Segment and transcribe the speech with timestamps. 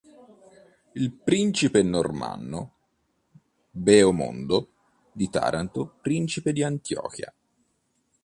[0.93, 2.73] Il principe normanno
[3.69, 4.69] Boemondo
[5.11, 7.31] di Taranto, principe di Antiochia.